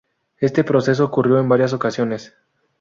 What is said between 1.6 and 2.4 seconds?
ocasiones.